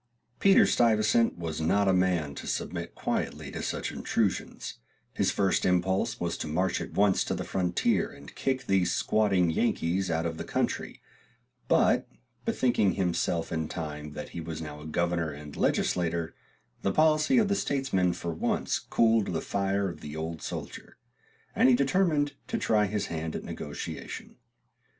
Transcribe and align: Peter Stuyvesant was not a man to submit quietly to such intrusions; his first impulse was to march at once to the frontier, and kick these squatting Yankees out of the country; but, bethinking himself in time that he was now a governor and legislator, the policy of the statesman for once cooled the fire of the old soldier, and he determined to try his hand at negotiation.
Peter 0.39 0.65
Stuyvesant 0.65 1.37
was 1.37 1.61
not 1.61 1.87
a 1.87 1.93
man 1.93 2.33
to 2.33 2.47
submit 2.47 2.95
quietly 2.95 3.51
to 3.51 3.61
such 3.61 3.91
intrusions; 3.91 4.79
his 5.13 5.29
first 5.29 5.63
impulse 5.63 6.19
was 6.19 6.39
to 6.39 6.47
march 6.47 6.81
at 6.81 6.93
once 6.93 7.23
to 7.23 7.35
the 7.35 7.43
frontier, 7.43 8.09
and 8.11 8.33
kick 8.33 8.65
these 8.65 8.91
squatting 8.91 9.51
Yankees 9.51 10.09
out 10.09 10.25
of 10.25 10.37
the 10.39 10.43
country; 10.43 11.03
but, 11.67 12.07
bethinking 12.45 12.93
himself 12.93 13.51
in 13.51 13.67
time 13.67 14.13
that 14.13 14.29
he 14.29 14.41
was 14.41 14.59
now 14.59 14.81
a 14.81 14.87
governor 14.87 15.29
and 15.29 15.55
legislator, 15.55 16.33
the 16.81 16.91
policy 16.91 17.37
of 17.37 17.47
the 17.47 17.53
statesman 17.53 18.11
for 18.11 18.33
once 18.33 18.79
cooled 18.79 19.31
the 19.33 19.39
fire 19.41 19.87
of 19.87 20.01
the 20.01 20.15
old 20.15 20.41
soldier, 20.41 20.97
and 21.55 21.69
he 21.69 21.75
determined 21.75 22.33
to 22.47 22.57
try 22.57 22.87
his 22.87 23.05
hand 23.05 23.35
at 23.35 23.43
negotiation. 23.43 24.37